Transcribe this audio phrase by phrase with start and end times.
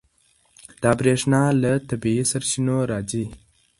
[0.81, 3.25] دا برېښنا له طبیعي سرچینو راځي.